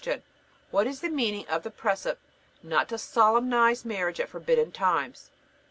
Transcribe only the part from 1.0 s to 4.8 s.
the meaning of the precept not to solemnize marriage at forbidden